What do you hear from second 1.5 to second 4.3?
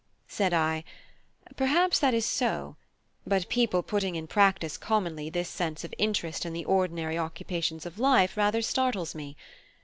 "Perhaps that is so; but people putting in